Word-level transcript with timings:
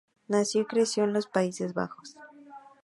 Nació 0.27 0.61
y 0.61 0.65
creció 0.65 1.03
en 1.03 1.13
los 1.13 1.27
Países 1.27 1.75
Bajos. 1.75 2.17